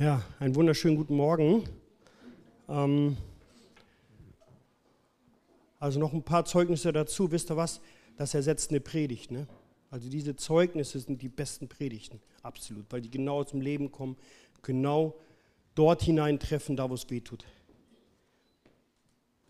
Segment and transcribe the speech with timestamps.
[0.00, 1.64] Ja, einen wunderschönen guten Morgen.
[2.68, 3.16] Ähm,
[5.80, 7.32] also noch ein paar Zeugnisse dazu.
[7.32, 7.80] Wisst ihr was?
[8.16, 9.32] Das ersetzt eine Predigt.
[9.32, 9.48] Ne?
[9.90, 14.16] Also diese Zeugnisse sind die besten Predigten, absolut, weil die genau aus dem Leben kommen,
[14.62, 15.16] genau
[15.74, 17.44] dort hineintreffen, da wo es weh tut.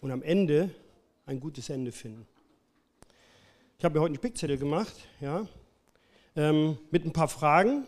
[0.01, 0.71] Und am Ende
[1.27, 2.27] ein gutes Ende finden.
[3.77, 5.47] Ich habe mir heute einen Spickzettel gemacht, ja,
[6.37, 7.87] ähm, mit ein paar Fragen.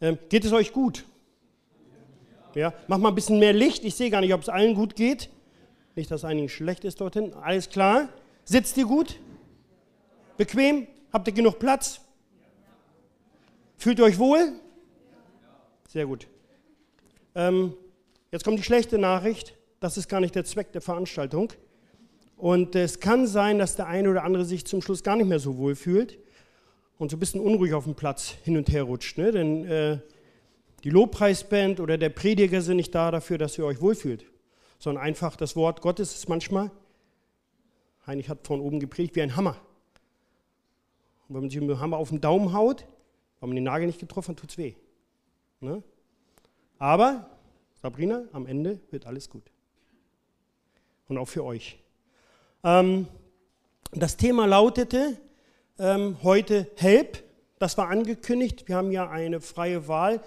[0.00, 1.04] Ähm, geht es euch gut?
[2.54, 3.84] Ja, mach mal ein bisschen mehr Licht.
[3.84, 5.30] Ich sehe gar nicht, ob es allen gut geht.
[5.94, 7.32] Nicht, dass einigen schlecht ist dorthin.
[7.34, 8.08] Alles klar.
[8.44, 9.18] Sitzt ihr gut?
[10.36, 10.86] Bequem?
[11.12, 12.00] Habt ihr genug Platz?
[13.76, 14.52] Fühlt ihr euch wohl?
[15.88, 16.26] Sehr gut.
[17.34, 17.74] Ähm,
[18.30, 19.56] jetzt kommt die schlechte Nachricht.
[19.80, 21.52] Das ist gar nicht der Zweck der Veranstaltung.
[22.36, 25.38] Und es kann sein, dass der eine oder andere sich zum Schluss gar nicht mehr
[25.38, 26.18] so wohl fühlt
[26.98, 29.18] und so ein bisschen unruhig auf dem Platz hin und her rutscht.
[29.18, 29.32] Ne?
[29.32, 29.98] Denn äh,
[30.84, 34.24] die Lobpreisband oder der Prediger sind nicht da dafür, dass ihr euch wohlfühlt,
[34.78, 36.70] sondern einfach das Wort Gottes ist manchmal,
[38.06, 39.56] Heinrich hat von oben gepredigt, wie ein Hammer.
[41.28, 42.86] Und wenn man sich mit dem Hammer auf den Daumen haut,
[43.38, 44.74] weil man den Nagel nicht getroffen hat, tut es weh.
[45.60, 45.82] Ne?
[46.78, 47.28] Aber,
[47.82, 49.50] Sabrina, am Ende wird alles gut.
[51.08, 51.78] Und auch für euch.
[52.64, 53.06] Ähm,
[53.92, 55.18] das Thema lautete
[55.78, 57.22] ähm, heute Help.
[57.58, 58.68] Das war angekündigt.
[58.68, 60.22] Wir haben ja eine freie Wahl.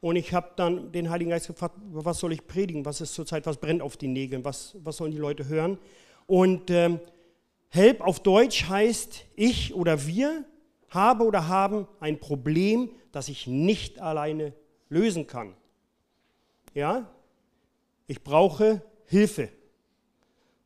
[0.00, 2.84] Und ich habe dann den Heiligen Geist gefragt, was soll ich predigen?
[2.84, 4.44] Was ist zurzeit, was brennt auf den Nägeln?
[4.44, 5.78] Was, was sollen die Leute hören?
[6.26, 7.00] Und ähm,
[7.68, 10.44] Help auf Deutsch heißt, ich oder wir
[10.90, 14.52] habe oder haben ein Problem, das ich nicht alleine
[14.88, 15.54] lösen kann.
[16.74, 17.10] Ja?
[18.06, 19.48] Ich brauche Hilfe.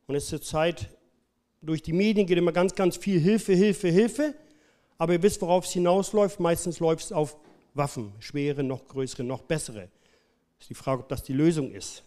[0.07, 0.89] Und es ist zurzeit
[1.61, 4.33] durch die Medien geht immer ganz, ganz viel Hilfe, Hilfe, Hilfe.
[4.97, 6.39] Aber ihr wisst, worauf es hinausläuft.
[6.39, 7.37] Meistens läuft es auf
[7.73, 9.89] Waffen, schwere, noch größere, noch bessere.
[10.59, 12.03] Ist die Frage, ob das die Lösung ist.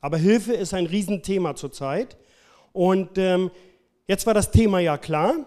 [0.00, 2.16] Aber Hilfe ist ein Riesenthema zurzeit.
[2.72, 3.50] Und ähm,
[4.06, 5.46] jetzt war das Thema ja klar.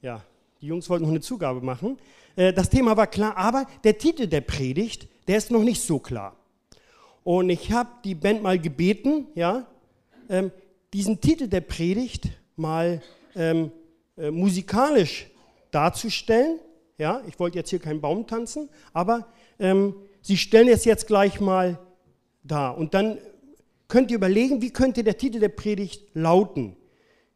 [0.00, 0.22] Ja,
[0.60, 1.98] die Jungs wollten noch eine Zugabe machen.
[2.36, 5.98] Äh, das Thema war klar, aber der Titel der Predigt, der ist noch nicht so
[5.98, 6.36] klar.
[7.22, 9.66] Und ich habe die Band mal gebeten, ja,
[10.28, 10.50] ähm,
[10.92, 13.02] diesen Titel der Predigt mal
[13.34, 13.72] ähm,
[14.16, 15.26] äh, musikalisch
[15.70, 16.60] darzustellen
[16.98, 19.26] ja, ich wollte jetzt hier keinen Baum tanzen, aber
[19.58, 19.94] ähm,
[20.26, 21.78] Sie stellen es jetzt gleich mal
[22.42, 22.70] da.
[22.70, 23.18] Und dann
[23.88, 26.76] könnt ihr überlegen, wie könnte der Titel der Predigt lauten.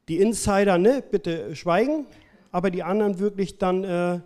[0.09, 2.07] Die Insider, ne, bitte schweigen,
[2.51, 4.21] aber die anderen wirklich dann äh,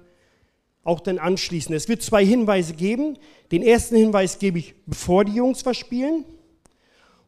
[0.84, 1.74] auch dann anschließen.
[1.74, 3.18] Es wird zwei Hinweise geben.
[3.50, 6.24] Den ersten Hinweis gebe ich, bevor die Jungs was spielen.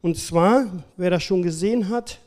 [0.03, 2.21] Und zwar, wer das schon gesehen hat,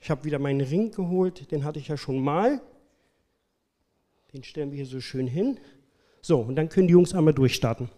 [0.00, 2.60] ich habe wieder meinen Ring geholt, den hatte ich ja schon mal.
[4.32, 5.58] Den stellen wir hier so schön hin.
[6.20, 7.88] So, und dann können die Jungs einmal durchstarten.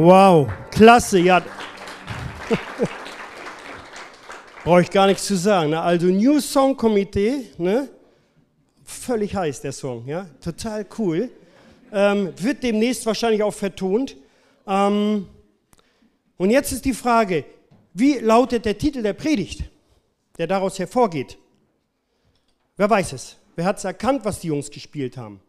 [0.00, 1.42] Wow, klasse, ja.
[4.64, 5.70] Brauche ich gar nichts zu sagen.
[5.70, 5.80] Ne?
[5.80, 7.88] Also New Song Komitee, ne?
[8.84, 11.28] völlig heiß der Song, ja, total cool.
[11.92, 14.16] Ähm, wird demnächst wahrscheinlich auch vertont.
[14.68, 15.26] Ähm,
[16.36, 17.44] Und jetzt ist die Frage,
[17.92, 19.64] wie lautet der Titel der Predigt,
[20.38, 21.38] der daraus hervorgeht?
[22.76, 23.36] Wer weiß es?
[23.56, 25.40] Wer hat es erkannt, was die Jungs gespielt haben?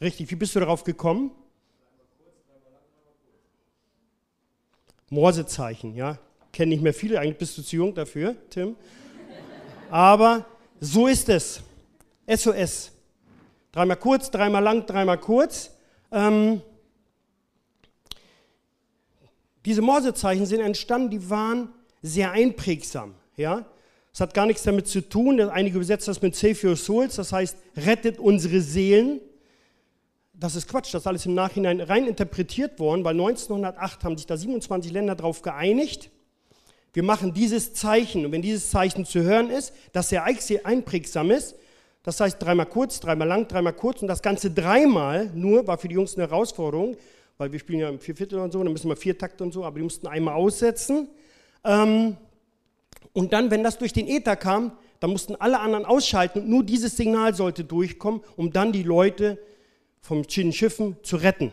[0.00, 1.32] Richtig, wie bist du darauf gekommen?
[5.10, 6.18] Morsezeichen, ja.
[6.52, 8.76] Kennen nicht mehr viele, eigentlich bist du zu jung dafür, Tim.
[9.90, 10.46] Aber
[10.80, 11.62] so ist es.
[12.26, 12.92] SOS.
[13.72, 15.70] Dreimal kurz, dreimal lang, dreimal kurz.
[16.12, 16.62] Ähm,
[19.64, 21.68] diese Morsezeichen sind entstanden, die waren
[22.02, 23.14] sehr einprägsam.
[23.36, 23.66] Ja?
[24.12, 27.32] Es hat gar nichts damit zu tun, einige übersetzen das mit Save Your Souls, das
[27.32, 29.20] heißt, rettet unsere Seelen.
[30.40, 34.26] Das ist Quatsch, das ist alles im Nachhinein rein interpretiert worden, weil 1908 haben sich
[34.26, 36.12] da 27 Länder darauf geeinigt.
[36.92, 40.24] Wir machen dieses Zeichen und wenn dieses Zeichen zu hören ist, dass sehr
[40.64, 41.56] einprägsam ist,
[42.04, 45.88] das heißt dreimal kurz, dreimal lang, dreimal kurz und das Ganze dreimal nur war für
[45.88, 46.96] die Jungs eine Herausforderung,
[47.36, 49.64] weil wir spielen ja im Vierviertel und so, dann müssen wir vier Takte und so,
[49.64, 51.08] aber die mussten einmal aussetzen.
[51.64, 52.16] Ähm,
[53.12, 54.70] und dann, wenn das durch den Äther kam,
[55.00, 59.38] dann mussten alle anderen ausschalten und nur dieses Signal sollte durchkommen, um dann die Leute
[60.00, 61.52] vom Schiffen zu retten.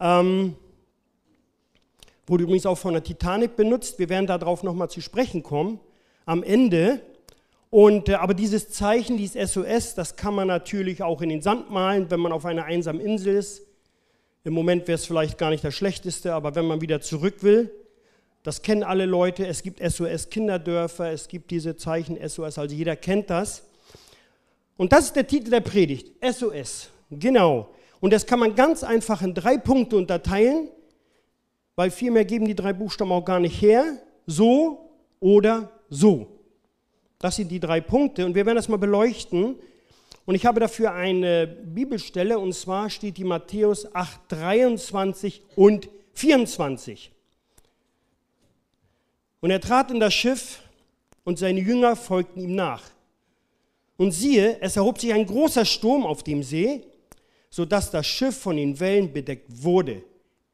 [0.00, 0.56] Ähm,
[2.26, 3.98] wurde übrigens auch von der Titanic benutzt.
[3.98, 5.80] Wir werden darauf nochmal zu sprechen kommen
[6.24, 7.00] am Ende.
[7.70, 11.70] Und, äh, aber dieses Zeichen, dieses SOS, das kann man natürlich auch in den Sand
[11.70, 13.62] malen, wenn man auf einer einsamen Insel ist.
[14.44, 17.70] Im Moment wäre es vielleicht gar nicht das Schlechteste, aber wenn man wieder zurück will,
[18.44, 19.44] das kennen alle Leute.
[19.44, 23.64] Es gibt SOS Kinderdörfer, es gibt diese Zeichen SOS, also jeder kennt das.
[24.76, 26.90] Und das ist der Titel der Predigt, SOS.
[27.10, 27.68] Genau.
[28.00, 30.68] Und das kann man ganz einfach in drei Punkte unterteilen,
[31.74, 33.84] weil viel mehr geben die drei Buchstaben auch gar nicht her.
[34.26, 36.26] So oder so.
[37.18, 39.56] Das sind die drei Punkte und wir werden das mal beleuchten.
[40.26, 47.12] Und ich habe dafür eine Bibelstelle und zwar steht die Matthäus 8, 23 und 24.
[49.40, 50.60] Und er trat in das Schiff
[51.24, 52.82] und seine Jünger folgten ihm nach.
[53.96, 56.82] Und siehe, es erhob sich ein großer Sturm auf dem See,
[57.56, 60.04] sodass das Schiff von den Wellen bedeckt wurde.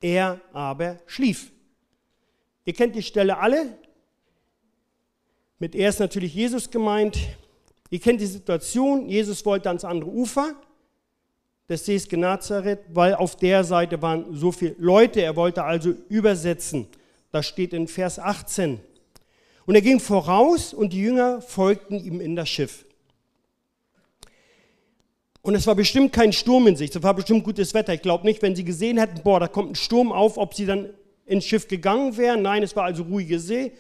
[0.01, 1.51] Er aber schlief.
[2.65, 3.77] Ihr kennt die Stelle alle.
[5.59, 7.19] Mit er ist natürlich Jesus gemeint.
[7.91, 9.09] Ihr kennt die Situation.
[9.09, 10.55] Jesus wollte ans andere Ufer
[11.69, 15.23] des Sees Genazareth, weil auf der Seite waren so viele Leute.
[15.23, 16.87] Er wollte also übersetzen.
[17.33, 18.79] Das steht in Vers 18.
[19.67, 22.85] Und er ging voraus und die Jünger folgten ihm in das Schiff.
[25.43, 27.93] Und es war bestimmt kein Sturm in sich, es war bestimmt gutes Wetter.
[27.93, 30.67] Ich glaube nicht, wenn sie gesehen hätten, boah, da kommt ein Sturm auf, ob sie
[30.67, 30.91] dann
[31.27, 32.43] ins Schiff gegangen wären.
[32.43, 33.73] Nein, es war also ruhige See.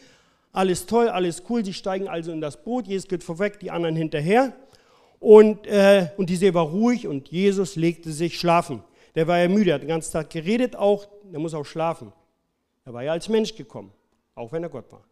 [0.52, 1.64] Alles toll, alles cool.
[1.64, 2.88] Sie steigen also in das Boot.
[2.88, 4.52] Jesus geht vorweg, die anderen hinterher.
[5.20, 8.82] Und, äh, und die See war ruhig und Jesus legte sich schlafen.
[9.14, 12.12] Der war ja müde, er hat den ganzen Tag geredet auch, der muss auch schlafen.
[12.84, 13.92] Er war ja als Mensch gekommen,
[14.34, 15.04] auch wenn er Gott war.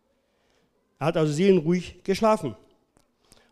[0.99, 2.57] Er hat also seelenruhig geschlafen.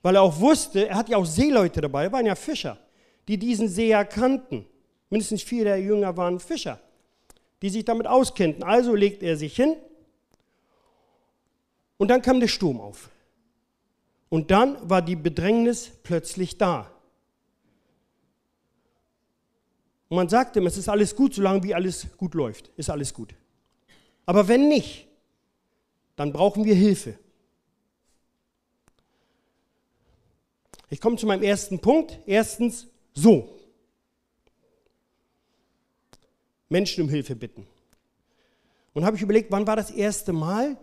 [0.03, 2.77] Weil er auch wusste, er hat ja auch Seeleute dabei, er waren ja Fischer
[3.29, 4.67] die diesen See erkannten.
[5.11, 6.81] Mindestens vier der Jünger waren Fischer,
[7.63, 8.65] die sich damit auskennten.
[8.65, 9.77] Also legt er sich hin
[11.99, 13.11] und dann kam der Sturm auf.
[14.31, 16.91] Und dann war die Bedrängnis plötzlich da.
[20.09, 23.13] Und man sagt ihm, es ist alles gut, solange wie alles gut läuft, ist alles
[23.13, 23.35] gut.
[24.27, 25.07] Aber wenn nicht,
[26.17, 27.19] dann brauchen wir Hilfe.
[30.91, 32.19] Ich komme zu meinem ersten Punkt.
[32.27, 32.89] Erstens,
[33.23, 33.59] so.
[36.69, 37.67] Menschen um Hilfe bitten.
[38.95, 40.77] Und habe ich überlegt, wann war das erste Mal,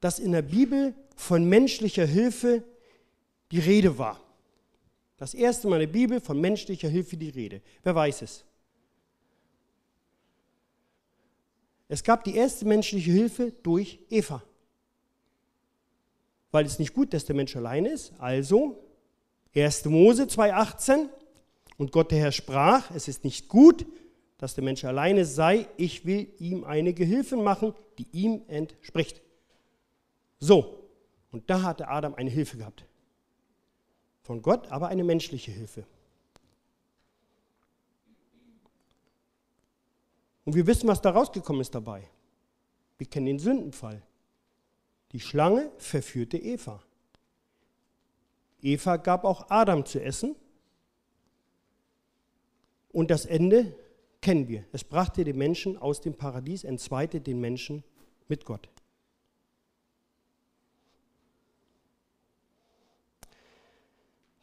[0.00, 2.64] dass in der Bibel von menschlicher Hilfe
[3.50, 4.20] die Rede war?
[5.16, 7.60] Das erste Mal in der Bibel von menschlicher Hilfe die Rede.
[7.82, 8.44] Wer weiß es?
[11.88, 14.42] Es gab die erste menschliche Hilfe durch Eva.
[16.50, 18.12] Weil es nicht gut, dass der Mensch allein ist.
[18.18, 18.78] Also
[19.54, 19.86] 1.
[19.86, 21.08] Mose 2,18.
[21.78, 23.86] Und Gott der Herr sprach, es ist nicht gut,
[24.36, 29.22] dass der Mensch alleine sei, ich will ihm eine Gehilfin machen, die ihm entspricht.
[30.40, 30.90] So,
[31.30, 32.84] und da hatte Adam eine Hilfe gehabt.
[34.22, 35.84] Von Gott, aber eine menschliche Hilfe.
[40.44, 42.08] Und wir wissen, was da rausgekommen ist dabei.
[42.96, 44.02] Wir kennen den Sündenfall.
[45.12, 46.82] Die Schlange verführte Eva.
[48.60, 50.34] Eva gab auch Adam zu essen
[52.98, 53.74] und das Ende
[54.20, 54.64] kennen wir.
[54.72, 57.84] Es brachte den Menschen aus dem Paradies, entzweite den Menschen
[58.26, 58.68] mit Gott.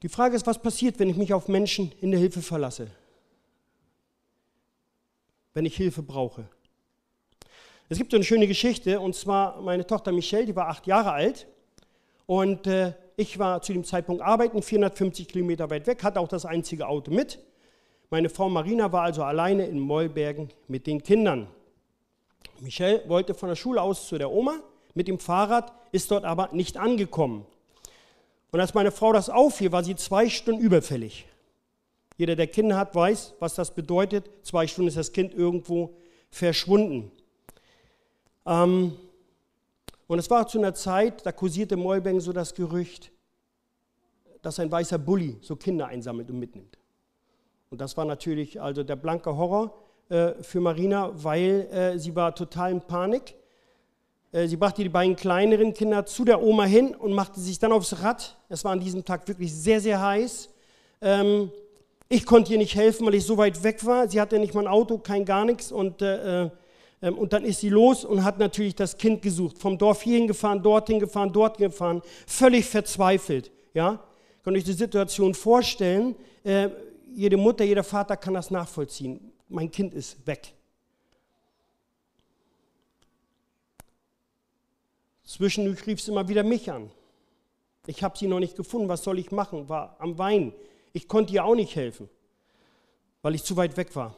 [0.01, 2.89] Die Frage ist, was passiert, wenn ich mich auf Menschen in der Hilfe verlasse?
[5.55, 6.47] wenn ich Hilfe brauche.
[7.87, 11.13] Es gibt so eine schöne Geschichte, und zwar meine Tochter Michelle, die war acht Jahre
[11.13, 11.47] alt.
[12.25, 16.45] Und äh, ich war zu dem Zeitpunkt arbeiten, 450 Kilometer weit weg, hatte auch das
[16.45, 17.39] einzige Auto mit.
[18.15, 21.49] Meine Frau Marina war also alleine in Mollbergen mit den Kindern.
[22.61, 24.61] Michelle wollte von der Schule aus zu der Oma
[24.93, 27.45] mit dem Fahrrad, ist dort aber nicht angekommen.
[28.53, 31.25] Und als meine Frau das aufhielt, war sie zwei Stunden überfällig.
[32.17, 34.29] Jeder, der Kinder hat, weiß, was das bedeutet.
[34.43, 35.97] Zwei Stunden ist das Kind irgendwo
[36.29, 37.11] verschwunden.
[38.45, 38.93] Ähm,
[40.07, 43.11] und es war zu einer Zeit, da kursierte Mollbeng so das Gerücht,
[44.41, 46.77] dass ein weißer Bully so Kinder einsammelt und mitnimmt.
[47.75, 49.73] Und das war natürlich also der blanke Horror
[50.07, 53.35] äh, für Marina, weil äh, sie war total in Panik.
[54.31, 57.73] Äh, sie brachte die beiden kleineren Kinder zu der Oma hin und machte sich dann
[57.73, 58.37] aufs Rad.
[58.47, 60.47] Es war an diesem Tag wirklich sehr, sehr heiß.
[61.01, 61.51] Ähm,
[62.07, 64.07] ich konnte ihr nicht helfen, weil ich so weit weg war.
[64.07, 65.73] Sie hatte nicht mal ein Auto, kein gar nichts.
[65.73, 66.49] Und äh, äh
[67.01, 69.57] ähm, und dann ist sie los und hat natürlich das Kind gesucht.
[69.57, 73.51] Vom Dorf hierhin gefahren, dorthin gefahren, dorthin gefahren, völlig verzweifelt.
[73.73, 73.99] Ja?
[74.45, 76.15] Könnt euch die Situation vorstellen?
[76.45, 76.69] Äh,
[77.15, 79.31] jede Mutter, jeder Vater kann das nachvollziehen.
[79.47, 80.53] Mein Kind ist weg.
[85.23, 86.91] Zwischendurch rief sie immer wieder mich an.
[87.87, 88.89] Ich habe sie noch nicht gefunden.
[88.89, 89.69] Was soll ich machen?
[89.69, 90.53] War am Weinen.
[90.93, 92.09] Ich konnte ihr auch nicht helfen,
[93.21, 94.15] weil ich zu weit weg war.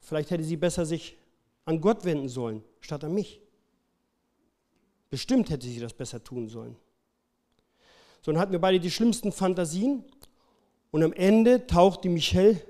[0.00, 1.18] Vielleicht hätte sie besser sich
[1.64, 3.42] an Gott wenden sollen, statt an mich.
[5.10, 6.76] Bestimmt hätte sie das besser tun sollen.
[8.22, 10.04] So, dann hatten wir beide die schlimmsten Fantasien
[10.98, 12.60] und am Ende tauchte Michelle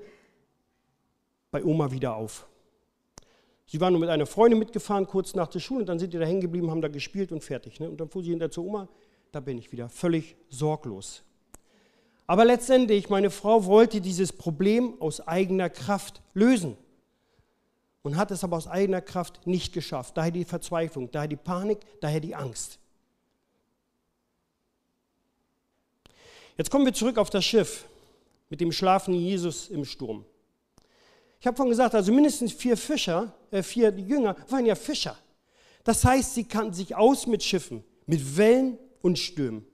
[1.49, 2.47] bei Oma wieder auf.
[3.65, 6.19] Sie war nur mit einer Freundin mitgefahren, kurz nach der Schule, und dann sind die
[6.19, 7.79] da hängen geblieben, haben da gespielt und fertig.
[7.79, 7.89] Ne?
[7.89, 8.87] Und dann fuhr sie hinter zur Oma,
[9.31, 11.23] da bin ich wieder, völlig sorglos.
[12.27, 16.77] Aber letztendlich, meine Frau wollte dieses Problem aus eigener Kraft lösen
[18.03, 20.17] und hat es aber aus eigener Kraft nicht geschafft.
[20.17, 22.77] Daher die Verzweiflung, daher die Panik, daher die Angst.
[26.57, 27.85] Jetzt kommen wir zurück auf das Schiff
[28.49, 30.25] mit dem schlafenden Jesus im Sturm.
[31.39, 35.17] Ich habe vorhin gesagt, also mindestens vier Fischer, äh, vier Jünger waren ja Fischer.
[35.83, 39.65] Das heißt, sie kannten sich aus mit Schiffen, mit Wellen und Stürmen.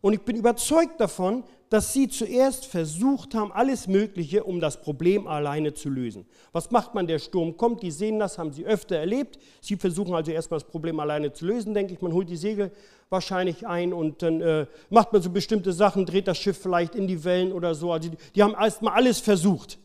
[0.00, 5.26] Und ich bin überzeugt davon, dass sie zuerst versucht haben, alles Mögliche, um das Problem
[5.26, 6.26] alleine zu lösen.
[6.52, 7.06] Was macht man?
[7.06, 9.38] Der Sturm kommt, die sehen das, haben sie öfter erlebt.
[9.60, 12.00] Sie versuchen also erstmal das Problem alleine zu lösen, denke ich.
[12.00, 12.72] Man holt die Segel
[13.10, 17.06] wahrscheinlich ein und dann äh, macht man so bestimmte Sachen, dreht das Schiff vielleicht in
[17.06, 17.92] die Wellen oder so.
[17.92, 19.78] Also die, die haben erstmal alles versucht,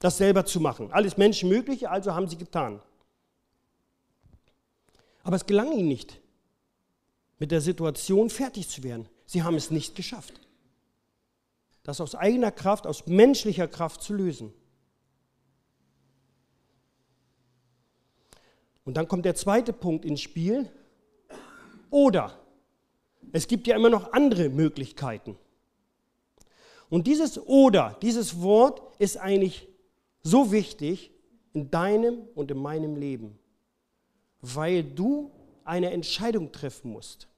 [0.00, 0.90] das selber zu machen.
[0.90, 2.80] Alles Menschenmögliche, also haben sie getan.
[5.22, 6.20] Aber es gelang ihnen nicht,
[7.38, 9.08] mit der Situation fertig zu werden.
[9.24, 10.40] Sie haben es nicht geschafft
[11.88, 14.52] das aus eigener Kraft, aus menschlicher Kraft zu lösen.
[18.84, 20.70] Und dann kommt der zweite Punkt ins Spiel.
[21.88, 22.38] Oder
[23.32, 25.38] es gibt ja immer noch andere Möglichkeiten.
[26.90, 29.66] Und dieses oder, dieses Wort ist eigentlich
[30.22, 31.10] so wichtig
[31.54, 33.38] in deinem und in meinem Leben,
[34.42, 35.30] weil du
[35.64, 37.28] eine Entscheidung treffen musst.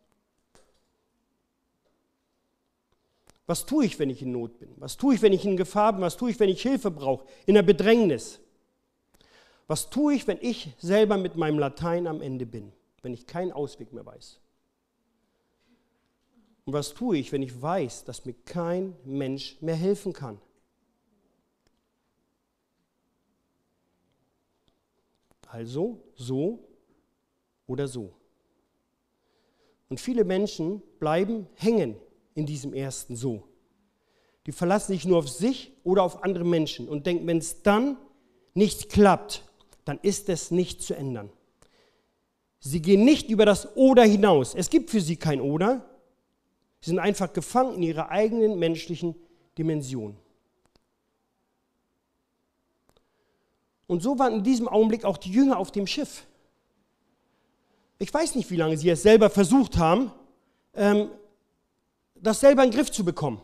[3.51, 4.71] Was tue ich, wenn ich in Not bin?
[4.77, 6.03] Was tue ich, wenn ich in Gefahr bin?
[6.03, 7.27] Was tue ich, wenn ich Hilfe brauche?
[7.47, 8.39] In der Bedrängnis?
[9.67, 12.71] Was tue ich, wenn ich selber mit meinem Latein am Ende bin?
[13.03, 14.39] Wenn ich keinen Ausweg mehr weiß?
[16.65, 20.41] Und was tue ich, wenn ich weiß, dass mir kein Mensch mehr helfen kann?
[25.49, 26.69] Also so
[27.67, 28.15] oder so.
[29.89, 31.97] Und viele Menschen bleiben hängen
[32.35, 33.45] in diesem ersten So.
[34.47, 37.97] Die verlassen sich nur auf sich oder auf andere Menschen und denken, wenn es dann
[38.55, 39.45] nicht klappt,
[39.85, 41.31] dann ist es nicht zu ändern.
[42.61, 44.55] Sie gehen nicht über das Oder hinaus.
[44.55, 45.85] Es gibt für sie kein Oder.
[46.81, 49.15] Sie sind einfach gefangen in ihrer eigenen menschlichen
[49.57, 50.17] Dimension.
[53.87, 56.27] Und so waren in diesem Augenblick auch die Jünger auf dem Schiff.
[57.99, 60.13] Ich weiß nicht, wie lange sie es selber versucht haben,
[60.75, 61.11] ähm,
[62.23, 63.41] das selber in den Griff zu bekommen.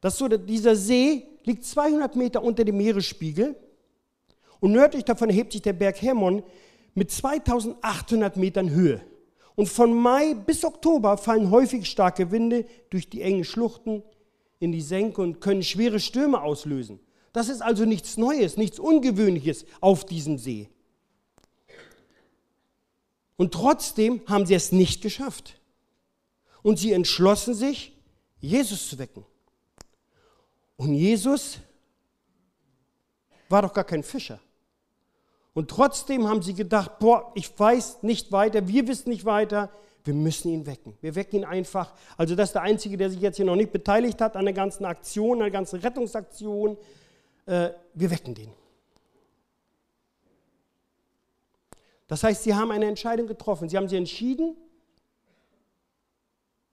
[0.00, 3.56] Das so, dieser See liegt 200 Meter unter dem Meeresspiegel
[4.60, 6.42] und nördlich davon erhebt sich der Berg Hermon
[6.94, 9.00] mit 2800 Metern Höhe.
[9.56, 14.02] Und von Mai bis Oktober fallen häufig starke Winde durch die engen Schluchten
[14.58, 16.98] in die Senke und können schwere Stürme auslösen.
[17.32, 20.68] Das ist also nichts Neues, nichts Ungewöhnliches auf diesem See.
[23.36, 25.58] Und trotzdem haben sie es nicht geschafft
[26.64, 27.92] und sie entschlossen sich,
[28.40, 29.24] Jesus zu wecken.
[30.76, 31.58] Und Jesus
[33.50, 34.40] war doch gar kein Fischer.
[35.52, 39.70] Und trotzdem haben sie gedacht, boah, ich weiß nicht weiter, wir wissen nicht weiter,
[40.04, 40.96] wir müssen ihn wecken.
[41.02, 41.92] Wir wecken ihn einfach.
[42.16, 44.54] Also das ist der Einzige, der sich jetzt hier noch nicht beteiligt hat an der
[44.54, 46.78] ganzen Aktion, an der ganzen Rettungsaktion.
[47.44, 48.50] Äh, wir wecken den.
[52.06, 53.68] Das heißt, sie haben eine Entscheidung getroffen.
[53.68, 54.56] Sie haben sich entschieden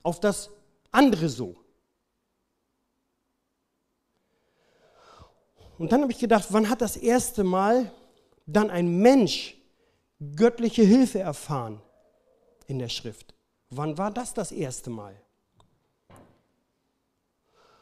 [0.03, 0.49] auf das
[0.91, 1.55] andere so.
[5.77, 7.91] Und dann habe ich gedacht, wann hat das erste Mal
[8.45, 9.57] dann ein Mensch
[10.35, 11.81] göttliche Hilfe erfahren
[12.67, 13.33] in der Schrift?
[13.69, 15.15] Wann war das das erste Mal?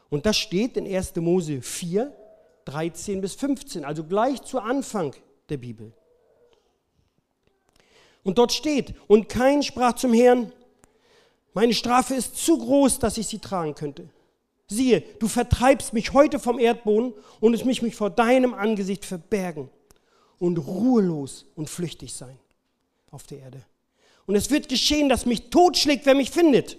[0.08, 1.16] Und das steht in 1.
[1.16, 2.16] Mose 4,
[2.64, 5.14] 13 bis 15, also gleich zu Anfang
[5.48, 5.92] der Bibel.
[8.22, 10.52] Und dort steht, und kein sprach zum Herrn,
[11.52, 14.08] meine Strafe ist zu groß, dass ich sie tragen könnte.
[14.68, 19.68] Siehe, du vertreibst mich heute vom Erdboden und es mich, vor deinem Angesicht verbergen
[20.38, 22.38] und ruhelos und flüchtig sein
[23.10, 23.62] auf der Erde.
[24.26, 26.78] Und es wird geschehen, dass mich totschlägt, wer mich findet.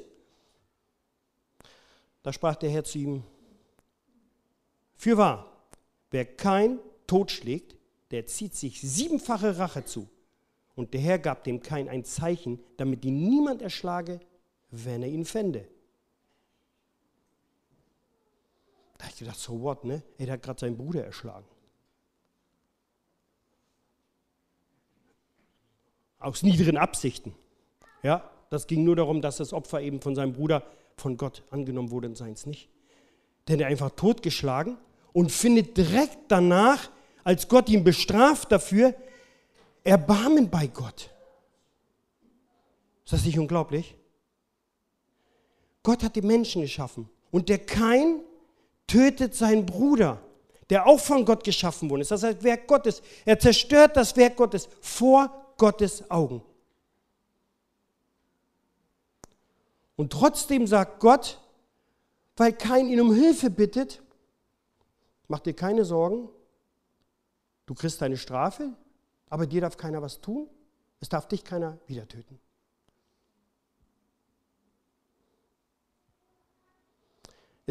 [2.24, 3.24] Da sprach der Herr zu ihm,
[4.96, 5.51] fürwahr,
[6.12, 7.75] wer kein totschlägt,
[8.12, 10.08] der zieht sich siebenfache Rache zu.
[10.75, 14.22] Und der Herr gab dem Kain ein Zeichen, damit ihn niemand erschlage,
[14.72, 15.68] wenn er ihn fände.
[18.98, 20.01] Da habe ich gedacht, so what, ne?
[20.18, 21.46] Er hat gerade seinen Bruder erschlagen.
[26.20, 27.36] Aus niederen Absichten.
[28.04, 30.63] Ja, das ging nur darum, dass das Opfer eben von seinem Bruder
[30.98, 32.70] von Gott angenommen wurde und seins nicht.
[33.48, 34.78] Denn er einfach totgeschlagen
[35.13, 36.90] und findet direkt danach,
[37.24, 38.94] als Gott ihn bestraft dafür,
[39.84, 41.10] Erbarmen bei Gott.
[43.04, 43.96] Ist das nicht unglaublich?
[45.83, 48.22] Gott hat die Menschen geschaffen und der Kain
[48.87, 50.22] tötet seinen Bruder,
[50.70, 52.11] der auch von Gott geschaffen worden ist.
[52.11, 53.01] Das heißt, Werk Gottes.
[53.25, 56.44] Er zerstört das Werk Gottes vor Gottes Augen.
[59.96, 61.39] Und trotzdem sagt Gott,
[62.35, 64.01] weil Kain ihn um Hilfe bittet,
[65.27, 66.29] mach dir keine Sorgen,
[67.65, 68.74] du kriegst deine Strafe,
[69.29, 70.50] aber dir darf keiner was tun.
[71.00, 72.39] Es darf dich keiner wieder töten.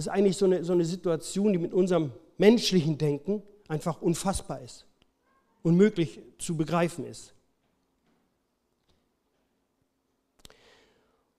[0.00, 4.86] Ist eigentlich so eine, so eine Situation, die mit unserem menschlichen Denken einfach unfassbar ist,
[5.62, 7.34] unmöglich zu begreifen ist.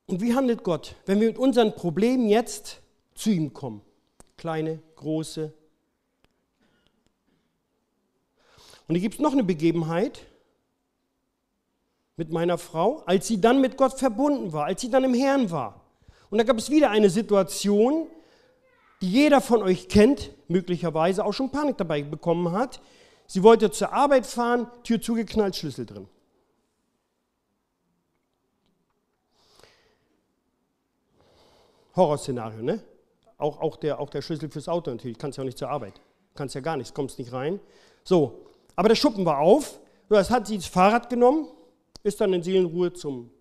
[0.07, 2.81] Und wie handelt Gott, wenn wir mit unseren Problemen jetzt
[3.15, 3.81] zu ihm kommen?
[4.37, 5.53] Kleine, große,
[8.91, 10.19] Und hier gibt es noch eine Begebenheit
[12.17, 15.49] mit meiner Frau, als sie dann mit Gott verbunden war, als sie dann im Herrn
[15.49, 15.79] war.
[16.29, 18.07] Und da gab es wieder eine Situation,
[19.01, 22.81] die jeder von euch kennt, möglicherweise auch schon Panik dabei bekommen hat.
[23.27, 26.07] Sie wollte zur Arbeit fahren, Tür zugeknallt, Schlüssel drin.
[31.95, 32.81] Horrorszenario, ne?
[33.37, 35.17] Auch, auch, der, auch der Schlüssel fürs Auto natürlich.
[35.17, 35.99] Kannst ja auch nicht zur Arbeit.
[36.35, 37.59] Kannst ja gar nichts, kommst nicht rein.
[38.03, 39.79] So, aber der Schuppen war auf.
[40.09, 41.47] Das hat sie das Fahrrad genommen,
[42.03, 43.31] ist dann in Seelenruhe zum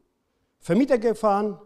[0.60, 1.60] Vermieter gefahren,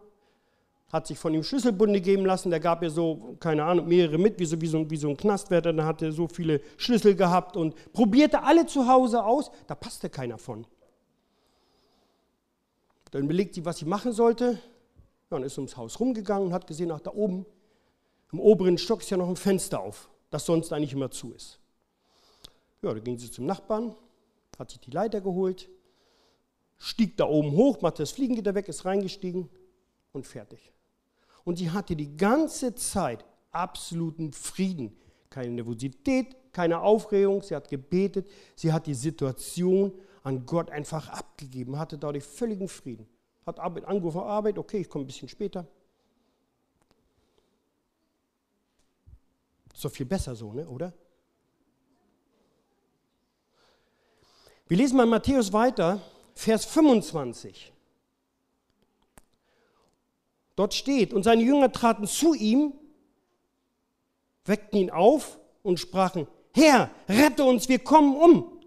[0.93, 2.51] hat sich von ihm Schlüsselbunde geben lassen.
[2.51, 5.17] Der gab ihr so, keine Ahnung, mehrere mit, wie so, wie so, wie so ein
[5.17, 5.73] Knastwärter.
[5.73, 9.51] Dann hatte so viele Schlüssel gehabt und probierte alle zu Hause aus.
[9.67, 10.67] Da passte keiner von.
[13.11, 14.59] Dann überlegt sie, was sie machen sollte.
[15.31, 17.47] Dann ist ums Haus rumgegangen und hat gesehen, ach, da oben,
[18.33, 21.61] im oberen Stock ist ja noch ein Fenster auf, das sonst eigentlich immer zu ist.
[22.83, 23.95] Ja, da ging sie zum Nachbarn,
[24.59, 25.71] hat sich die Leiter geholt,
[26.77, 29.49] stieg da oben hoch, machte das Fliegengitter weg, ist reingestiegen
[30.13, 30.74] und fertig.
[31.45, 34.97] Und sie hatte die ganze Zeit absoluten Frieden.
[35.31, 37.43] Keine Nervosität, keine Aufregung.
[37.43, 38.29] Sie hat gebetet.
[38.57, 39.93] Sie hat die Situation
[40.25, 43.07] an Gott einfach abgegeben, hatte dadurch völligen Frieden.
[43.45, 45.67] Hat Arbeit angerufen, Arbeit, okay, ich komme ein bisschen später.
[49.73, 50.95] Ist doch viel besser so, ne, oder?
[54.67, 56.01] Wir lesen mal Matthäus weiter,
[56.35, 57.74] Vers 25.
[60.57, 62.73] Dort steht, und seine Jünger traten zu ihm,
[64.45, 68.61] weckten ihn auf und sprachen, Herr, rette uns, wir kommen um.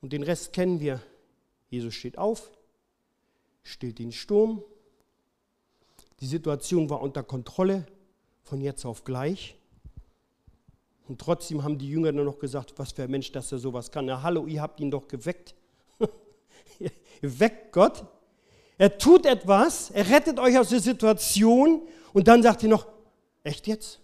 [0.00, 1.02] Und den Rest kennen wir.
[1.68, 2.50] Jesus steht auf,
[3.62, 4.62] stillt den Sturm.
[6.20, 7.86] Die Situation war unter Kontrolle
[8.42, 9.56] von jetzt auf gleich.
[11.08, 13.90] Und trotzdem haben die Jünger nur noch gesagt, was für ein Mensch, dass er sowas
[13.90, 14.06] kann.
[14.06, 15.54] Na hallo, ihr habt ihn doch geweckt.
[17.20, 18.06] weckt Gott.
[18.76, 21.82] Er tut etwas, er rettet euch aus der Situation
[22.12, 22.86] und dann sagt ihr noch,
[23.44, 24.00] echt jetzt?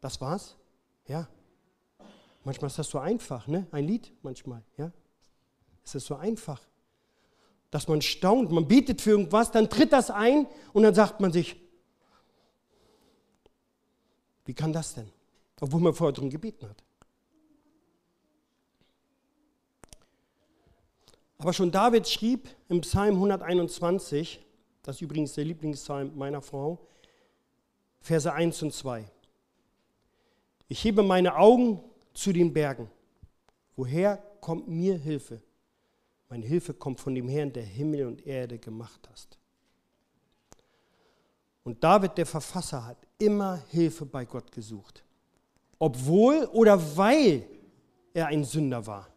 [0.00, 0.56] Das war's?
[1.06, 1.28] Ja.
[2.44, 3.66] Manchmal ist das so einfach, ne?
[3.72, 4.92] Ein Lied manchmal, ja.
[5.84, 6.60] Es ist so einfach,
[7.70, 11.32] dass man staunt, man betet für irgendwas, dann tritt das ein und dann sagt man
[11.32, 11.56] sich,
[14.44, 15.10] wie kann das denn?
[15.60, 16.82] Obwohl man vorher darum gebeten hat.
[21.42, 24.46] Aber schon David schrieb im Psalm 121,
[24.80, 26.78] das ist übrigens der Lieblingspsalm meiner Frau,
[28.00, 29.10] Verse 1 und 2.
[30.68, 31.82] Ich hebe meine Augen
[32.14, 32.88] zu den Bergen.
[33.74, 35.42] Woher kommt mir Hilfe?
[36.28, 39.36] Meine Hilfe kommt von dem Herrn, der Himmel und Erde gemacht hast.
[41.64, 45.02] Und David, der Verfasser, hat immer Hilfe bei Gott gesucht.
[45.80, 47.48] Obwohl oder weil
[48.14, 49.11] er ein Sünder war.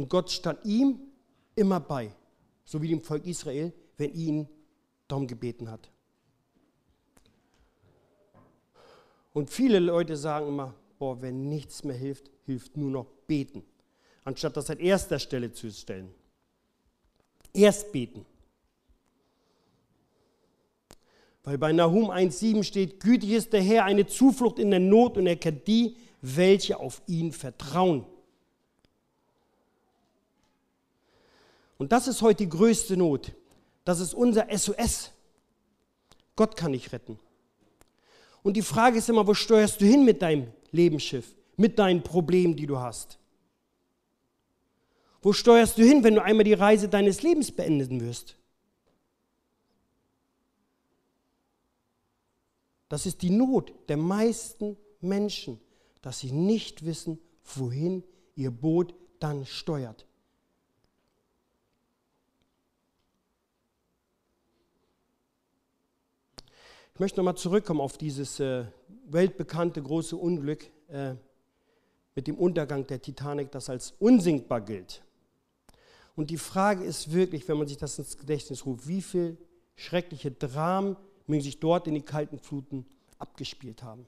[0.00, 0.98] Und Gott stand ihm
[1.54, 2.10] immer bei,
[2.64, 4.48] so wie dem Volk Israel, wenn ihn
[5.06, 5.90] darum gebeten hat.
[9.34, 13.62] Und viele Leute sagen immer, boah, wenn nichts mehr hilft, hilft nur noch beten,
[14.24, 16.14] anstatt das an erster Stelle zu stellen.
[17.52, 18.24] Erst beten.
[21.42, 25.26] Weil bei Nahum 1,7 steht, gütig ist der Herr eine Zuflucht in der Not und
[25.26, 28.06] er kennt die, welche auf ihn vertrauen.
[31.80, 33.32] Und das ist heute die größte Not.
[33.86, 35.12] Das ist unser SOS.
[36.36, 37.18] Gott kann dich retten.
[38.42, 42.54] Und die Frage ist immer, wo steuerst du hin mit deinem Lebensschiff, mit deinen Problemen,
[42.54, 43.18] die du hast?
[45.22, 48.36] Wo steuerst du hin, wenn du einmal die Reise deines Lebens beenden wirst?
[52.90, 55.58] Das ist die Not der meisten Menschen,
[56.02, 58.04] dass sie nicht wissen, wohin
[58.36, 60.04] ihr Boot dann steuert.
[67.00, 68.66] Ich möchte nochmal zurückkommen auf dieses äh,
[69.06, 71.14] weltbekannte große Unglück äh,
[72.14, 75.02] mit dem Untergang der Titanic, das als unsinkbar gilt.
[76.14, 79.38] Und die Frage ist wirklich, wenn man sich das ins Gedächtnis ruft, wie viele
[79.76, 80.94] schreckliche Dramen
[81.26, 82.84] mögen sich dort in die kalten Fluten
[83.18, 84.04] abgespielt haben.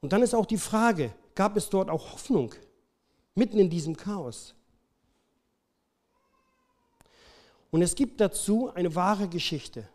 [0.00, 2.54] Und dann ist auch die Frage, gab es dort auch Hoffnung
[3.34, 4.54] mitten in diesem Chaos?
[7.70, 9.86] Und es gibt dazu eine wahre Geschichte.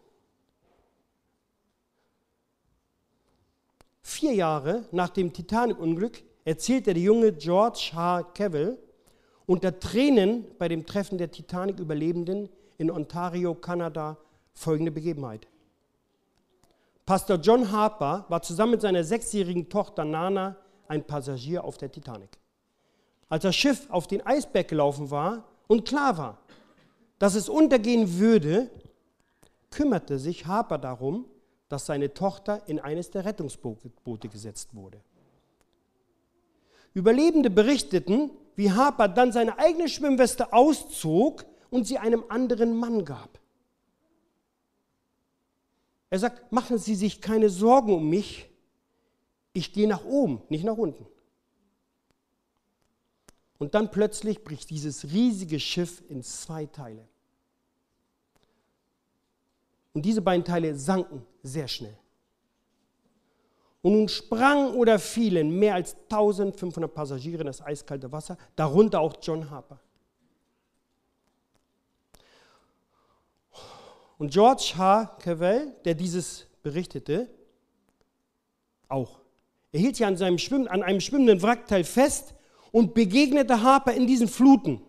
[4.33, 8.23] Jahre nach dem Titanic-Unglück erzählte der junge George H.
[8.33, 8.77] Cavill
[9.45, 14.17] unter Tränen bei dem Treffen der Titanic-Überlebenden in Ontario, Kanada,
[14.53, 15.47] folgende Begebenheit.
[17.05, 20.55] Pastor John Harper war zusammen mit seiner sechsjährigen Tochter Nana
[20.87, 22.37] ein Passagier auf der Titanic.
[23.29, 26.37] Als das Schiff auf den Eisberg gelaufen war und klar war,
[27.19, 28.69] dass es untergehen würde,
[29.69, 31.25] kümmerte sich Harper darum,
[31.73, 35.01] dass seine Tochter in eines der Rettungsboote gesetzt wurde.
[36.93, 43.39] Überlebende berichteten, wie Harper dann seine eigene Schwimmweste auszog und sie einem anderen Mann gab.
[46.11, 48.51] Er sagt, machen Sie sich keine Sorgen um mich,
[49.53, 51.07] ich gehe nach oben, nicht nach unten.
[53.57, 57.07] Und dann plötzlich bricht dieses riesige Schiff in zwei Teile.
[59.93, 61.97] Und diese beiden Teile sanken sehr schnell.
[63.81, 69.15] Und nun sprangen oder fielen mehr als 1500 Passagiere in das eiskalte Wasser, darunter auch
[69.21, 69.79] John Harper.
[74.17, 75.17] Und George H.
[75.19, 77.29] Cavell, der dieses berichtete,
[78.87, 79.19] auch.
[79.73, 82.33] Er hielt sich an, seinem Schwimm, an einem schwimmenden Wrackteil fest
[82.71, 84.81] und begegnete Harper in diesen Fluten.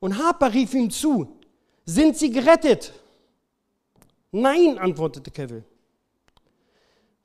[0.00, 1.38] Und Harper rief ihm zu,
[1.84, 2.92] sind Sie gerettet?
[4.34, 5.64] Nein, antwortete Kevin.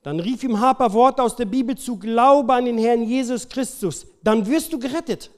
[0.04, 4.06] Dann rief ihm Harper Worte aus der Bibel zu, glaube an den Herrn Jesus Christus,
[4.22, 5.32] dann wirst du gerettet.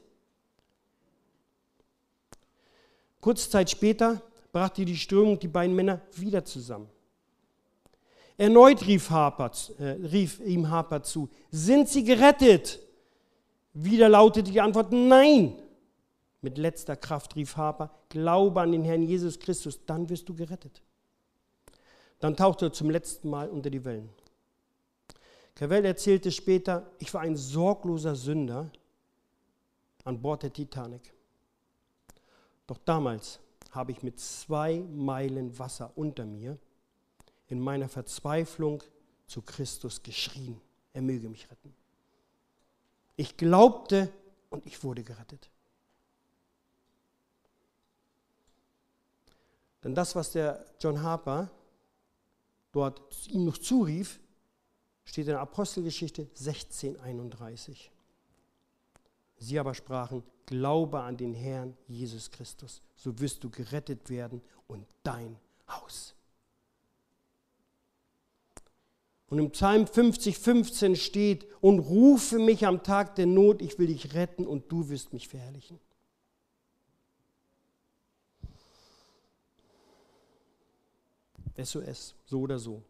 [3.22, 6.90] Kurze Zeit später brachte die Strömung die beiden Männer wieder zusammen.
[8.38, 12.80] Erneut rief, Harper, äh, rief ihm Harper zu, sind sie gerettet?
[13.74, 15.56] Wieder lautete die Antwort, nein.
[16.42, 20.82] Mit letzter Kraft rief Harper, glaube an den Herrn Jesus Christus, dann wirst du gerettet.
[22.22, 24.10] Dann tauchte er zum letzten Mal unter die Wellen.
[25.56, 28.72] Cavell erzählte später, ich war ein sorgloser Sünder
[30.06, 31.14] an Bord der Titanic.
[32.68, 33.40] Doch damals
[33.72, 36.58] habe ich mit zwei Meilen Wasser unter mir
[37.48, 38.84] in meiner Verzweiflung
[39.28, 40.62] zu Christus geschrien,
[40.94, 41.74] er möge mich retten.
[43.16, 44.12] Ich glaubte
[44.50, 45.50] und ich wurde gerettet.
[49.84, 51.50] Denn das, was der John Harper
[52.72, 54.20] dort ihm noch zurief,
[55.04, 57.92] steht in der Apostelgeschichte 1631.
[59.38, 64.86] Sie aber sprachen, glaube an den Herrn Jesus Christus, so wirst du gerettet werden und
[65.04, 66.14] dein Haus.
[69.28, 73.88] Und im Psalm 50, 15 steht, und rufe mich am Tag der Not, ich will
[73.88, 75.80] dich retten und du wirst mich verherrlichen.
[81.58, 82.84] SOS, so oder so.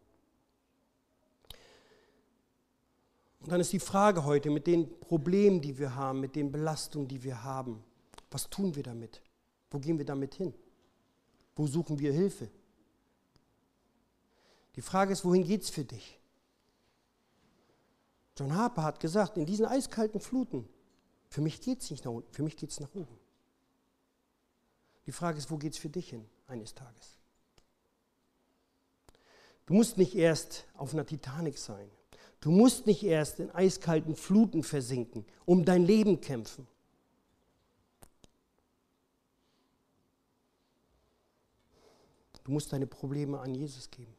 [3.40, 7.08] Und dann ist die Frage heute mit den Problemen, die wir haben, mit den Belastungen,
[7.08, 7.82] die wir haben,
[8.30, 9.20] was tun wir damit?
[9.70, 10.54] Wo gehen wir damit hin?
[11.56, 12.48] Wo suchen wir Hilfe?
[14.76, 16.18] Die Frage ist, wohin geht es für dich?
[18.36, 20.68] John Harper hat gesagt, in diesen eiskalten Fluten,
[21.28, 23.18] für mich geht es nicht nach unten, für mich geht es nach oben.
[25.06, 27.21] Die Frage ist, wo geht es für dich hin eines Tages?
[29.72, 31.90] Du musst nicht erst auf einer Titanic sein.
[32.40, 36.68] Du musst nicht erst in eiskalten Fluten versinken, um dein Leben kämpfen.
[42.44, 44.14] Du musst deine Probleme an Jesus geben.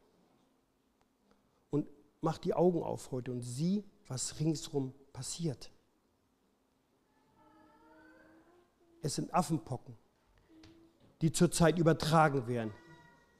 [1.69, 1.87] Und
[2.19, 5.69] mach die Augen auf heute und sieh, was ringsherum passiert.
[9.03, 9.95] Es sind Affenpocken,
[11.21, 12.73] die zurzeit übertragen werden.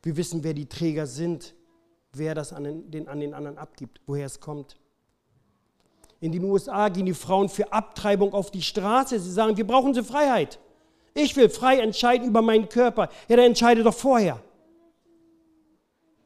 [0.03, 1.55] Wir wissen, wer die Träger sind
[2.13, 4.77] wer das an den, an den anderen abgibt, woher es kommt.
[6.19, 9.19] In den USA gehen die Frauen für Abtreibung auf die Straße.
[9.19, 10.59] Sie sagen, wir brauchen sie Freiheit.
[11.13, 13.09] Ich will frei entscheiden über meinen Körper.
[13.27, 14.41] Ja, dann entscheide doch vorher,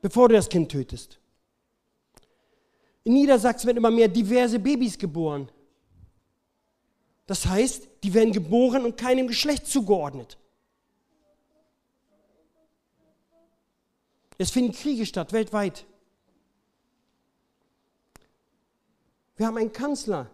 [0.02, 1.20] bevor du das Kind tötest.
[3.04, 5.50] In Niedersachsen werden immer mehr diverse Babys geboren.
[7.26, 10.38] Das heißt, die werden geboren und keinem Geschlecht zugeordnet.
[14.38, 15.86] Es finden Kriege statt, weltweit.
[19.36, 20.30] Wir haben einen Kanzler,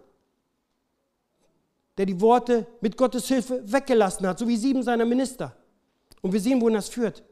[1.97, 5.55] der die Worte mit Gottes Hilfe weggelassen hat, so wie sieben seiner Minister.
[6.21, 7.23] Und wir sehen, wohin das führt.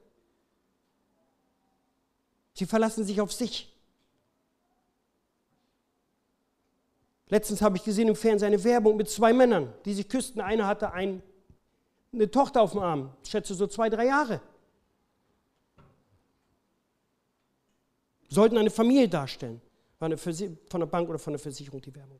[2.53, 3.71] Sie verlassen sich auf sich.
[7.27, 10.41] Letztens habe ich gesehen im Fernsehen eine Werbung mit zwei Männern, die sich küssten.
[10.41, 11.23] Einer hatte ein,
[12.11, 14.41] eine Tochter auf dem Arm, ich schätze so zwei, drei Jahre.
[18.31, 19.61] Sollten eine Familie darstellen.
[19.99, 22.19] Von der Bank oder von der Versicherung die Werbung.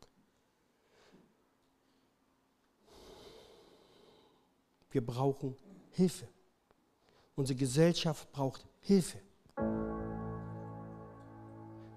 [4.92, 5.56] Wir brauchen
[5.92, 6.28] Hilfe.
[7.36, 9.18] Unsere Gesellschaft braucht Hilfe.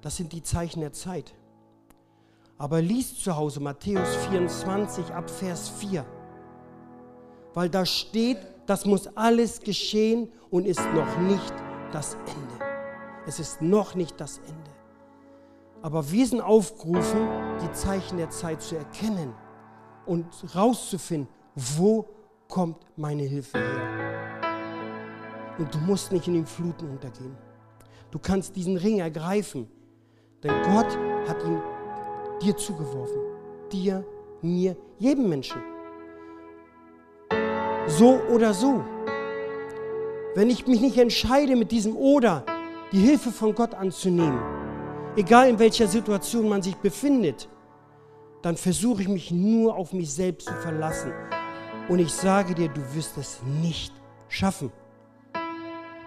[0.00, 1.34] Das sind die Zeichen der Zeit.
[2.56, 6.06] Aber liest zu Hause Matthäus 24 ab Vers 4.
[7.52, 11.52] Weil da steht, das muss alles geschehen und ist noch nicht
[11.92, 12.63] das Ende.
[13.26, 14.70] Es ist noch nicht das Ende.
[15.82, 17.28] Aber wir sind aufgerufen,
[17.62, 19.34] die Zeichen der Zeit zu erkennen
[20.06, 22.06] und rauszufinden, wo
[22.48, 24.34] kommt meine Hilfe her.
[25.58, 27.36] Und du musst nicht in den Fluten untergehen.
[28.10, 29.68] Du kannst diesen Ring ergreifen,
[30.42, 31.60] denn Gott hat ihn
[32.42, 33.20] dir zugeworfen.
[33.72, 34.04] Dir,
[34.42, 35.60] mir, jedem Menschen.
[37.86, 38.82] So oder so.
[40.34, 42.44] Wenn ich mich nicht entscheide mit diesem Oder,
[42.92, 44.40] die Hilfe von Gott anzunehmen,
[45.16, 47.48] egal in welcher Situation man sich befindet,
[48.42, 51.12] dann versuche ich mich nur auf mich selbst zu verlassen.
[51.88, 53.92] Und ich sage dir, du wirst es nicht
[54.28, 54.70] schaffen.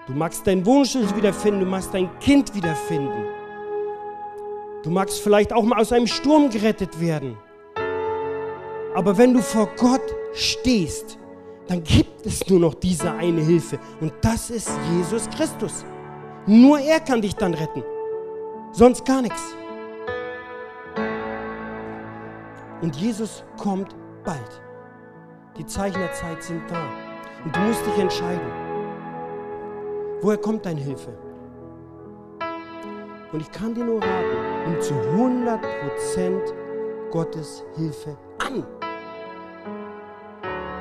[0.07, 3.25] Du magst deinen Wohnschlüssel wiederfinden, du magst dein Kind wiederfinden.
[4.83, 7.37] Du magst vielleicht auch mal aus einem Sturm gerettet werden.
[8.95, 10.01] Aber wenn du vor Gott
[10.33, 11.17] stehst,
[11.67, 13.79] dann gibt es nur noch diese eine Hilfe.
[13.99, 15.83] Und das ist Jesus Christus.
[16.49, 17.83] Nur er kann dich dann retten.
[18.71, 19.53] Sonst gar nichts.
[22.81, 24.62] Und Jesus kommt bald.
[25.57, 26.88] Die Zeichen der Zeit sind da.
[27.43, 28.47] Und du musst dich entscheiden.
[30.21, 31.17] Woher kommt deine Hilfe?
[33.33, 38.65] Und ich kann dir nur raten, nimm zu 100% Gottes Hilfe an.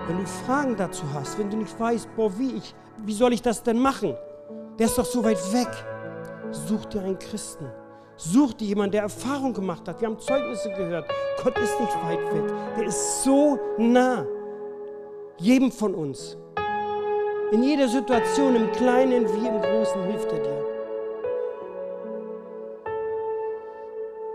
[0.06, 3.42] Wenn du Fragen dazu hast, wenn du nicht weißt, boah, wie, ich, wie soll ich
[3.42, 4.14] das denn machen?
[4.78, 5.68] Der ist doch so weit weg.
[6.50, 7.70] Such dir einen Christen.
[8.16, 10.00] Such dir jemanden, der Erfahrung gemacht hat.
[10.00, 11.08] Wir haben Zeugnisse gehört.
[11.42, 12.54] Gott ist nicht weit weg.
[12.76, 14.26] Der ist so nah.
[15.38, 16.36] Jedem von uns.
[17.52, 20.64] In jeder Situation, im Kleinen wie im Großen, hilft er dir.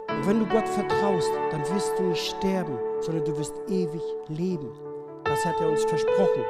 [0.09, 4.71] Und wenn du Gott vertraust, dann wirst du nicht sterben, sondern du wirst ewig leben.
[5.23, 6.43] Das hat er uns versprochen.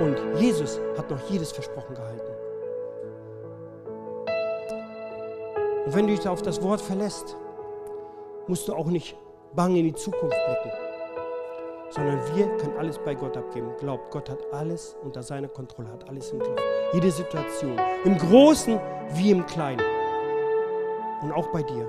[0.00, 2.39] Und Jesus hat noch jedes Versprochen gehalten.
[5.90, 7.36] Und wenn du dich auf das Wort verlässt,
[8.46, 9.16] musst du auch nicht
[9.56, 10.70] bang in die Zukunft blicken,
[11.88, 13.72] sondern wir können alles bei Gott abgeben.
[13.80, 16.60] Glaubt, Gott hat alles unter seiner Kontrolle, hat alles im Griff.
[16.92, 18.78] Jede Situation, im Großen
[19.14, 19.82] wie im Kleinen.
[21.22, 21.88] Und auch bei dir.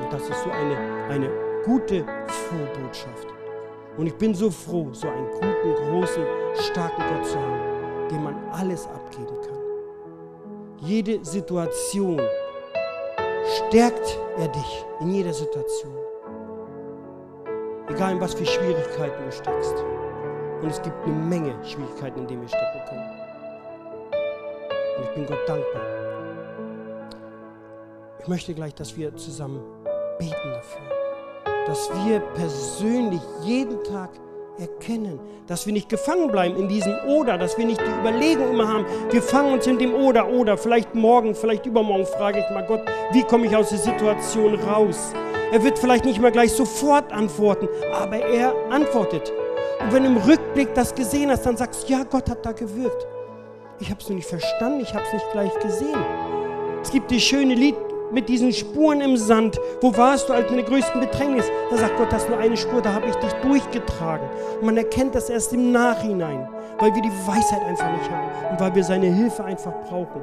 [0.00, 0.76] Und das ist so eine,
[1.08, 1.28] eine
[1.64, 3.26] gute Vorbotschaft.
[3.98, 6.22] Und ich bin so froh, so einen guten, großen,
[6.54, 9.39] starken Gott zu haben, dem man alles abgeben kann.
[10.90, 12.20] Jede Situation
[13.46, 15.94] stärkt er dich in jeder Situation.
[17.88, 19.76] Egal in was für Schwierigkeiten du steckst.
[20.60, 23.08] Und es gibt eine Menge Schwierigkeiten, in denen wir stecken können.
[24.96, 25.82] Und ich bin Gott dankbar.
[28.18, 29.60] Ich möchte gleich, dass wir zusammen
[30.18, 31.66] beten dafür.
[31.68, 34.10] Dass wir persönlich jeden Tag
[34.60, 38.68] erkennen, dass wir nicht gefangen bleiben in diesem Oder, dass wir nicht die Überlegung immer
[38.68, 42.64] haben, wir fangen uns in dem Oder, oder, vielleicht morgen, vielleicht übermorgen frage ich mal
[42.66, 45.12] Gott, wie komme ich aus der Situation raus?
[45.52, 49.32] Er wird vielleicht nicht mehr gleich sofort antworten, aber er antwortet.
[49.80, 52.52] Und wenn du im Rückblick das gesehen hast, dann sagst du, ja, Gott hat da
[52.52, 53.06] gewirkt.
[53.80, 55.98] Ich habe es nur nicht verstanden, ich habe es nicht gleich gesehen.
[56.82, 57.74] Es gibt die schöne Lied,
[58.12, 59.58] mit diesen Spuren im Sand.
[59.80, 61.46] Wo warst du, als in der größten Bedrängnis?
[61.70, 64.28] Da sagt Gott, das ist nur eine Spur, da habe ich dich durchgetragen.
[64.60, 68.60] Und man erkennt das erst im Nachhinein, weil wir die Weisheit einfach nicht haben und
[68.60, 70.22] weil wir seine Hilfe einfach brauchen.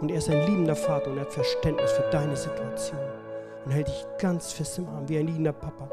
[0.00, 3.00] Und er ist ein liebender Vater und er hat Verständnis für deine Situation
[3.64, 5.88] und hält dich ganz fest im Arm, wie ein liebender Papa.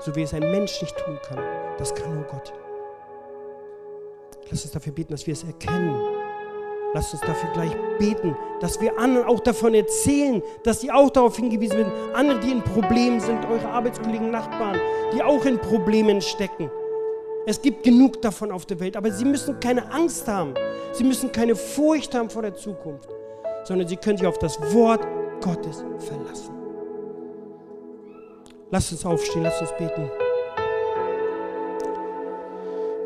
[0.00, 1.38] So wie es ein Mensch nicht tun kann,
[1.78, 2.52] das kann nur Gott.
[4.50, 6.23] Lass uns dafür beten, dass wir es erkennen
[6.94, 11.36] Lasst uns dafür gleich beten, dass wir anderen auch davon erzählen, dass sie auch darauf
[11.36, 11.92] hingewiesen werden.
[12.14, 14.78] Andere, die in Problemen sind, eure Arbeitskollegen, Nachbarn,
[15.12, 16.70] die auch in Problemen stecken.
[17.46, 20.54] Es gibt genug davon auf der Welt, aber sie müssen keine Angst haben.
[20.92, 23.08] Sie müssen keine Furcht haben vor der Zukunft,
[23.64, 25.04] sondern sie können sich auf das Wort
[25.42, 26.54] Gottes verlassen.
[28.70, 30.08] Lasst uns aufstehen, lasst uns beten.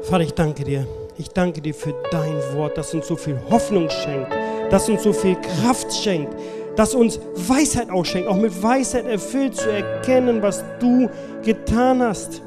[0.03, 0.87] Vater, ich danke dir.
[1.20, 4.28] Ich danke dir für dein Wort, das uns so viel Hoffnung schenkt,
[4.70, 6.33] das uns so viel Kraft schenkt,
[6.76, 11.11] das uns Weisheit auch schenkt, auch mit Weisheit erfüllt zu erkennen, was du
[11.42, 12.40] getan hast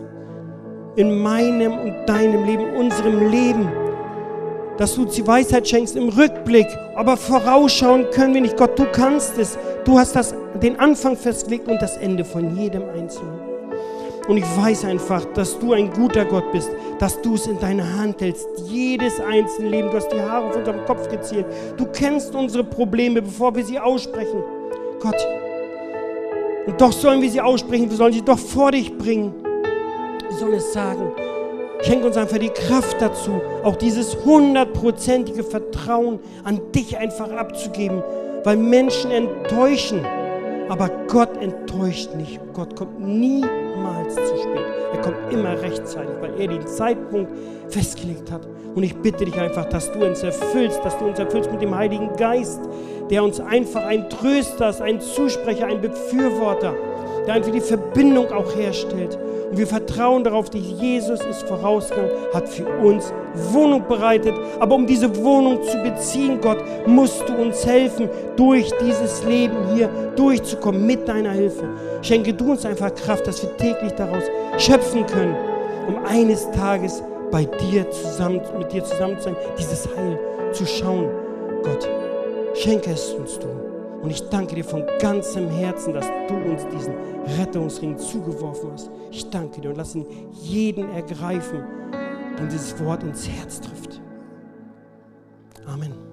[0.95, 3.69] in meinem und deinem Leben, unserem Leben.
[4.77, 8.55] Dass du uns die Weisheit schenkst im Rückblick, aber vorausschauen können wir nicht.
[8.55, 9.57] Gott, du kannst es.
[9.83, 13.50] Du hast das, den Anfang festgelegt und das Ende von jedem Einzelnen.
[14.27, 17.97] Und ich weiß einfach, dass du ein guter Gott bist, dass du es in deine
[17.97, 18.47] Hand hältst.
[18.67, 21.47] Jedes einzelne Leben, du hast die Haare auf unserem Kopf gezählt.
[21.77, 24.43] Du kennst unsere Probleme, bevor wir sie aussprechen.
[24.99, 25.27] Gott.
[26.67, 29.33] Und doch sollen wir sie aussprechen, wir sollen sie doch vor dich bringen.
[30.29, 31.11] Wir sollen es sagen.
[31.81, 38.03] Schenk uns einfach die Kraft dazu, auch dieses hundertprozentige Vertrauen an dich einfach abzugeben,
[38.43, 40.05] weil Menschen enttäuschen.
[40.71, 42.39] Aber Gott enttäuscht nicht.
[42.53, 44.65] Gott kommt niemals zu spät.
[44.93, 47.29] Er kommt immer rechtzeitig, weil er den Zeitpunkt
[47.67, 48.47] festgelegt hat.
[48.73, 51.75] Und ich bitte dich einfach, dass du uns erfüllst, dass du uns erfüllst mit dem
[51.75, 52.61] Heiligen Geist,
[53.09, 56.73] der uns einfach ein Tröster ist, ein Zusprecher, ein Befürworter,
[57.25, 59.17] der einfach die Verbindung auch herstellt.
[59.51, 63.13] Und wir vertrauen darauf, dass Jesus ist vorausgegangen, hat für uns
[63.51, 64.33] Wohnung bereitet.
[64.59, 69.89] Aber um diese Wohnung zu beziehen, Gott, musst du uns helfen, durch dieses Leben hier
[70.15, 71.65] durchzukommen mit deiner Hilfe.
[72.01, 74.23] Schenke du uns einfach Kraft, dass wir täglich daraus
[74.57, 75.35] schöpfen können,
[75.87, 80.19] um eines Tages bei dir zusammen, mit dir zusammen zu sein, dieses Heil
[80.53, 81.09] zu schauen.
[81.63, 81.89] Gott,
[82.53, 83.70] schenke es uns du.
[84.01, 86.95] Und ich danke dir von ganzem Herzen, dass du uns diesen
[87.39, 88.89] Rettungsring zugeworfen hast.
[89.11, 91.63] Ich danke dir und lass ihn jeden ergreifen,
[92.39, 94.01] dem dieses Wort ins Herz trifft.
[95.67, 96.10] Amen.